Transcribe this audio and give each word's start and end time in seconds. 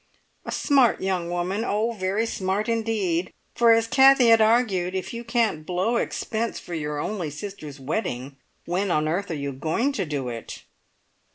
A 0.45 0.51
smart 0.51 0.99
young 1.01 1.29
woman 1.29 1.63
oh, 1.63 1.91
very 1.91 2.25
smart 2.25 2.67
indeed, 2.67 3.31
for 3.53 3.71
as 3.71 3.85
Kathie 3.85 4.29
had 4.29 4.41
argued, 4.41 4.95
if 4.95 5.13
you 5.13 5.23
can't 5.23 5.63
"blow" 5.63 5.97
expense 5.97 6.59
for 6.59 6.73
your 6.73 6.97
only 6.97 7.29
sister's 7.29 7.79
wedding, 7.79 8.37
when 8.65 8.89
on 8.89 9.07
earth 9.07 9.29
are 9.29 9.35
you 9.35 9.51
going 9.51 9.91
to 9.91 10.05
do 10.07 10.27
it? 10.27 10.63